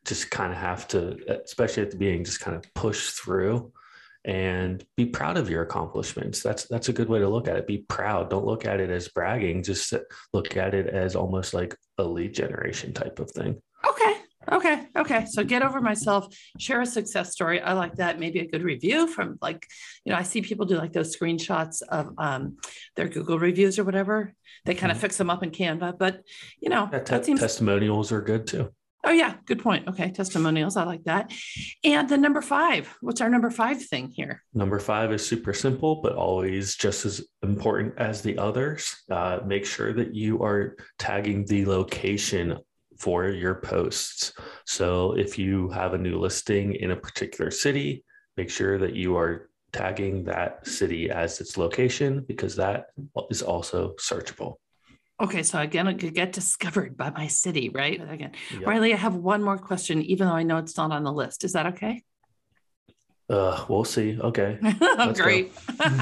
just 0.05 0.31
kind 0.31 0.53
of 0.53 0.59
have 0.59 0.87
to, 0.89 1.19
especially 1.45 1.83
at 1.83 1.91
the 1.91 1.97
beginning, 1.97 2.25
just 2.25 2.39
kind 2.39 2.57
of 2.57 2.63
push 2.75 3.11
through 3.11 3.73
and 4.25 4.85
be 4.97 5.07
proud 5.07 5.37
of 5.37 5.51
your 5.51 5.63
accomplishments. 5.63 6.43
That's 6.43 6.65
that's 6.65 6.89
a 6.89 6.93
good 6.93 7.09
way 7.09 7.19
to 7.21 7.29
look 7.29 7.49
at 7.49 7.57
it. 7.57 7.67
Be 7.67 7.79
proud. 7.89 8.31
Don't 8.31 8.47
look 8.47 8.65
at 8.65 8.81
it 8.81 8.91
as 8.91 9.09
bragging. 9.09 9.63
Just 9.63 9.93
look 10.33 10.57
at 10.57 10.75
it 10.75 10.87
as 10.87 11.17
almost 11.17 11.55
like 11.55 11.77
a 11.99 12.05
lead 12.05 12.35
generation 12.35 12.93
type 12.93 13.19
of 13.19 13.31
thing. 13.31 13.61
Okay. 13.89 14.17
Okay. 14.51 14.87
Okay. 14.97 15.27
So 15.27 15.45
get 15.45 15.63
over 15.63 15.81
myself, 15.81 16.35
share 16.59 16.81
a 16.81 16.87
success 16.87 17.33
story. 17.33 17.61
I 17.61 17.73
like 17.73 17.97
that. 17.97 18.19
Maybe 18.19 18.41
a 18.41 18.49
good 18.49 18.63
review 18.63 19.07
from 19.07 19.39
like, 19.41 19.67
you 20.05 20.13
know, 20.13 20.19
I 20.19 20.23
see 20.23 20.41
people 20.41 20.67
do 20.67 20.77
like 20.77 20.93
those 20.93 21.17
screenshots 21.17 21.83
of 21.83 22.13
um, 22.19 22.57
their 22.95 23.09
Google 23.09 23.39
reviews 23.39 23.79
or 23.79 23.85
whatever. 23.85 24.33
They 24.65 24.75
kind 24.75 24.91
of 24.91 24.99
mm-hmm. 24.99 25.03
fix 25.03 25.17
them 25.17 25.31
up 25.31 25.43
in 25.43 25.51
Canva, 25.51 25.99
but 25.99 26.23
you 26.61 26.69
know, 26.69 26.89
yeah, 26.93 27.01
te- 27.01 27.23
seems- 27.23 27.41
testimonials 27.41 28.13
are 28.13 28.23
good 28.23 28.47
too. 28.47 28.73
Oh 29.07 29.13
yeah, 29.13 29.35
good 29.47 29.63
point. 29.63 29.87
Okay, 29.87 30.11
testimonials. 30.11 30.77
I 30.77 30.83
like 30.83 31.05
that. 31.05 31.33
And 31.85 32.09
the 32.09 32.17
number 32.19 32.43
five. 32.43 32.93
What's 33.01 33.21
our 33.21 33.31
number 33.31 33.51
five 33.51 33.81
thing 33.81 34.09
here? 34.11 34.43
Number 34.53 34.81
five 34.81 35.13
is 35.13 35.25
super 35.25 35.53
simple, 35.53 36.01
but 36.03 36.15
always 36.15 36.75
just 36.75 37.07
as 37.07 37.25
important 37.41 37.95
as 37.99 38.23
the 38.23 38.37
others. 38.37 39.05
Uh, 39.09 39.39
make 39.47 39.65
sure 39.65 39.93
that 39.93 40.13
you 40.17 40.43
are 40.43 40.77
tagging 40.99 41.45
the 41.45 41.67
location 41.67 42.59
for 42.99 43.29
your 43.29 43.55
posts. 43.57 44.33
So 44.67 45.13
if 45.13 45.39
you 45.39 45.69
have 45.71 45.95
a 45.95 45.99
new 45.99 46.19
listing 46.19 46.75
in 46.75 46.91
a 46.91 46.97
particular 46.97 47.51
city, 47.51 48.05
make 48.37 48.51
sure 48.51 48.79
that 48.79 48.95
you 48.95 49.17
are 49.17 49.51
tagging 49.73 50.25
that 50.25 50.67
city 50.67 51.11
as 51.11 51.41
its 51.41 51.57
location 51.57 52.25
because 52.27 52.57
that 52.57 52.87
is 53.31 53.43
also 53.43 53.95
searchable. 54.01 54.55
Okay, 55.19 55.43
so 55.43 55.59
again, 55.61 55.87
it 55.87 55.99
could 55.99 56.15
get 56.15 56.33
discovered 56.33 56.97
by 56.97 57.11
my 57.11 57.27
city, 57.27 57.71
right? 57.71 58.01
Again, 58.11 58.33
yep. 58.53 58.67
Riley, 58.67 58.93
I 58.93 58.97
have 58.97 59.15
one 59.15 59.43
more 59.43 59.57
question, 59.57 60.03
even 60.03 60.27
though 60.29 60.35
I 60.35 60.43
know 60.43 60.59
it's 60.59 60.77
not 60.77 60.93
on 60.93 61.05
the 61.05 61.13
list. 61.13 61.43
Is 61.43 61.53
that 61.53 61.67
okay? 61.67 62.03
Uh, 63.29 63.65
we'll 63.69 63.85
see. 63.85 64.19
Okay. 64.21 64.59
Great. 65.15 65.53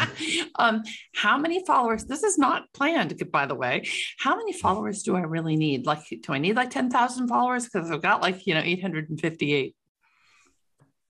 um, 0.59 0.83
how 1.15 1.39
many 1.39 1.65
followers? 1.65 2.05
This 2.05 2.23
is 2.23 2.37
not 2.37 2.71
planned, 2.75 3.31
by 3.33 3.47
the 3.47 3.55
way. 3.55 3.87
How 4.19 4.37
many 4.37 4.53
followers 4.53 5.03
do 5.03 5.17
I 5.17 5.23
really 5.23 5.57
need? 5.57 5.87
Like, 5.87 6.01
do 6.09 6.33
I 6.33 6.39
need 6.39 6.57
like 6.57 6.71
10,000 6.71 7.29
followers? 7.29 7.65
Because 7.65 7.91
I've 7.91 8.03
got 8.03 8.21
like, 8.21 8.47
you 8.47 8.55
know, 8.55 8.61
858. 8.61 9.75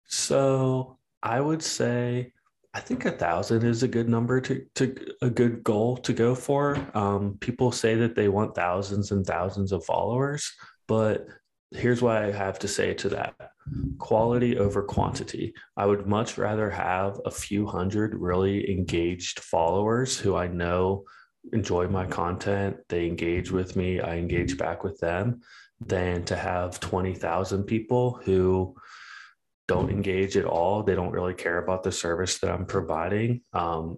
So 0.05 0.99
I 1.23 1.41
would 1.41 1.63
say, 1.63 2.31
I 2.75 2.79
think 2.79 3.05
a 3.05 3.11
thousand 3.11 3.63
is 3.63 3.81
a 3.83 3.87
good 3.87 4.09
number 4.09 4.41
to, 4.41 4.65
to 4.75 4.95
a 5.21 5.29
good 5.29 5.63
goal 5.63 5.97
to 5.97 6.13
go 6.13 6.35
for. 6.35 6.77
Um, 6.95 7.37
people 7.39 7.71
say 7.71 7.95
that 7.95 8.15
they 8.15 8.29
want 8.29 8.55
thousands 8.55 9.11
and 9.11 9.25
thousands 9.25 9.71
of 9.71 9.85
followers, 9.85 10.51
but 10.87 11.27
here's 11.73 12.01
what 12.01 12.17
I 12.17 12.31
have 12.31 12.59
to 12.59 12.67
say 12.67 12.93
to 12.95 13.09
that 13.09 13.35
quality 13.97 14.57
over 14.57 14.83
quantity. 14.83 15.53
I 15.77 15.85
would 15.85 16.07
much 16.07 16.37
rather 16.37 16.69
have 16.69 17.19
a 17.25 17.31
few 17.31 17.65
hundred 17.65 18.13
really 18.15 18.69
engaged 18.69 19.39
followers 19.39 20.17
who 20.17 20.35
I 20.35 20.47
know 20.47 21.05
enjoy 21.51 21.87
my 21.87 22.05
content, 22.05 22.77
they 22.87 23.05
engage 23.05 23.51
with 23.51 23.75
me, 23.75 23.99
I 23.99 24.15
engage 24.17 24.57
back 24.57 24.83
with 24.83 24.99
them, 24.99 25.41
than 25.85 26.23
to 26.25 26.35
have 26.35 26.79
20,000 26.79 27.63
people 27.63 28.19
who 28.23 28.75
don't 29.67 29.89
engage 29.89 30.37
at 30.37 30.45
all. 30.45 30.83
They 30.83 30.95
don't 30.95 31.11
really 31.11 31.33
care 31.33 31.57
about 31.57 31.83
the 31.83 31.91
service 31.91 32.39
that 32.39 32.51
I'm 32.51 32.65
providing. 32.65 33.41
Um, 33.51 33.97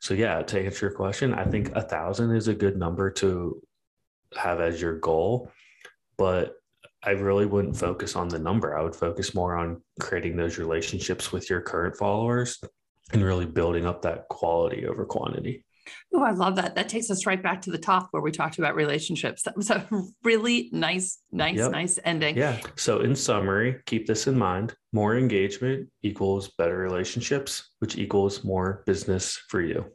so, 0.00 0.14
yeah, 0.14 0.42
to 0.42 0.64
answer 0.64 0.86
your 0.86 0.94
question, 0.94 1.34
I 1.34 1.44
think 1.44 1.72
a 1.74 1.82
thousand 1.82 2.34
is 2.34 2.48
a 2.48 2.54
good 2.54 2.76
number 2.76 3.10
to 3.12 3.60
have 4.36 4.60
as 4.60 4.80
your 4.80 4.98
goal. 4.98 5.50
But 6.16 6.54
I 7.02 7.10
really 7.10 7.46
wouldn't 7.46 7.76
focus 7.76 8.16
on 8.16 8.28
the 8.28 8.38
number. 8.38 8.76
I 8.76 8.82
would 8.82 8.96
focus 8.96 9.34
more 9.34 9.56
on 9.56 9.82
creating 10.00 10.36
those 10.36 10.58
relationships 10.58 11.30
with 11.32 11.48
your 11.48 11.60
current 11.60 11.96
followers 11.96 12.58
and 13.12 13.22
really 13.22 13.46
building 13.46 13.86
up 13.86 14.02
that 14.02 14.28
quality 14.28 14.86
over 14.86 15.04
quantity. 15.04 15.64
Oh, 16.12 16.22
I 16.22 16.32
love 16.32 16.56
that. 16.56 16.74
That 16.74 16.88
takes 16.88 17.10
us 17.10 17.26
right 17.26 17.42
back 17.42 17.62
to 17.62 17.70
the 17.70 17.78
top 17.78 18.08
where 18.10 18.22
we 18.22 18.30
talked 18.30 18.58
about 18.58 18.74
relationships. 18.74 19.42
That 19.42 19.56
was 19.56 19.70
a 19.70 19.86
really 20.24 20.68
nice, 20.72 21.18
nice, 21.32 21.56
yep. 21.56 21.70
nice 21.70 21.98
ending. 22.04 22.36
Yeah. 22.36 22.60
So, 22.76 23.00
in 23.00 23.14
summary, 23.14 23.80
keep 23.86 24.06
this 24.06 24.26
in 24.26 24.36
mind 24.36 24.74
more 24.92 25.16
engagement 25.16 25.88
equals 26.02 26.48
better 26.58 26.76
relationships, 26.78 27.70
which 27.78 27.96
equals 27.96 28.44
more 28.44 28.82
business 28.86 29.36
for 29.48 29.60
you. 29.60 29.86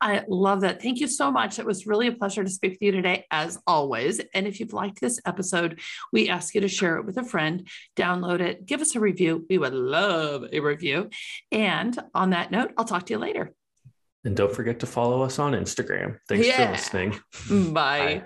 I 0.00 0.24
love 0.28 0.60
that. 0.60 0.80
Thank 0.80 1.00
you 1.00 1.08
so 1.08 1.30
much. 1.30 1.58
It 1.58 1.66
was 1.66 1.86
really 1.86 2.06
a 2.06 2.12
pleasure 2.12 2.44
to 2.44 2.50
speak 2.50 2.72
with 2.72 2.82
you 2.82 2.92
today, 2.92 3.26
as 3.30 3.58
always. 3.66 4.20
And 4.34 4.46
if 4.46 4.60
you've 4.60 4.72
liked 4.72 5.00
this 5.00 5.20
episode, 5.26 5.80
we 6.12 6.28
ask 6.28 6.54
you 6.54 6.60
to 6.60 6.68
share 6.68 6.96
it 6.96 7.04
with 7.04 7.16
a 7.18 7.24
friend, 7.24 7.68
download 7.96 8.40
it, 8.40 8.64
give 8.64 8.80
us 8.80 8.94
a 8.94 9.00
review. 9.00 9.44
We 9.50 9.58
would 9.58 9.74
love 9.74 10.44
a 10.52 10.60
review. 10.60 11.10
And 11.50 11.98
on 12.14 12.30
that 12.30 12.50
note, 12.50 12.72
I'll 12.76 12.84
talk 12.84 13.06
to 13.06 13.14
you 13.14 13.18
later. 13.18 13.52
And 14.24 14.36
don't 14.36 14.54
forget 14.54 14.80
to 14.80 14.86
follow 14.86 15.22
us 15.22 15.38
on 15.38 15.52
Instagram. 15.52 16.18
Thanks 16.28 16.46
yeah. 16.46 16.66
for 16.66 16.72
listening. 16.72 17.20
Bye. 17.72 17.72
Bye. 17.72 18.22